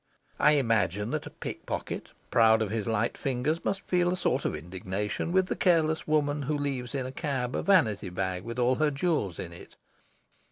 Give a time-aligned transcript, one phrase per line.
[0.39, 4.55] I imagine that a pickpocket, proud of his light fingers, must feel a sort of
[4.55, 8.73] indignation with the careless woman who leaves in a cab a vanity bag with all
[8.77, 9.75] her jewels in it.